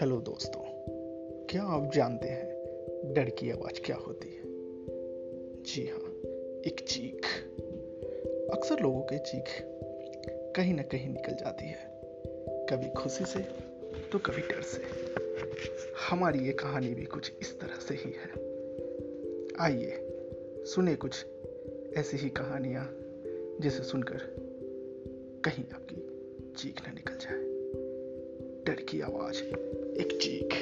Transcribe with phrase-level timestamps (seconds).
[0.00, 0.60] Hello दोस्तों,
[1.46, 2.44] क्या आप जानते हैं
[3.14, 4.42] डर की आवाज़ क्या होती है?
[5.62, 6.12] जी हाँ
[6.66, 7.26] एक चीख।
[8.52, 9.44] अक्सर लोगों के चीख
[10.56, 12.00] कहीं ना कहीं निकल जाती है।
[12.70, 13.40] कभी खुशी से
[14.12, 14.82] तो कभी डर से।
[16.10, 18.30] हमारी ये कहानी भी कुछ इस तरह से ही है।
[19.60, 20.08] आइए,
[20.64, 21.26] सुने कुछ
[21.96, 22.96] ऐसी ही कहानियाँ
[23.60, 24.18] जिसे सुनकर
[25.44, 25.96] कहीं आपकी
[26.52, 27.53] चीख ना निकल जाए।
[28.74, 29.36] डर की आवाज़
[30.00, 30.53] एक चीख